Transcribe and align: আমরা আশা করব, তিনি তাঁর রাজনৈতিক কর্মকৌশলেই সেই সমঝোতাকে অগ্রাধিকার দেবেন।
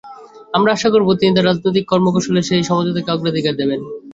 আমরা 0.53 0.71
আশা 0.73 0.89
করব, 0.93 1.07
তিনি 1.13 1.31
তাঁর 1.33 1.47
রাজনৈতিক 1.47 1.85
কর্মকৌশলেই 1.87 2.47
সেই 2.49 2.67
সমঝোতাকে 2.69 3.09
অগ্রাধিকার 3.11 3.53
দেবেন। 3.57 3.79